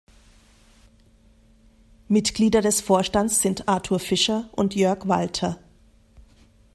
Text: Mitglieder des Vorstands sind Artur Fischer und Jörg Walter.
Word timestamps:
Mitglieder 2.07 2.63
des 2.63 2.81
Vorstands 2.81 3.39
sind 3.39 3.67
Artur 3.67 3.99
Fischer 3.99 4.49
und 4.53 4.73
Jörg 4.73 5.07
Walter. 5.07 5.59